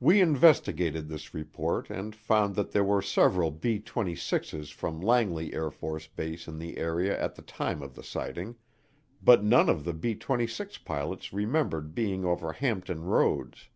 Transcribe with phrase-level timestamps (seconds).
[0.00, 6.48] We investigated this report and found that there were several B 26's from Langley AFB
[6.48, 8.56] in the area at the time of the sighting,
[9.22, 13.68] but none of the B 26 pilots remembered being over Hampton Roads.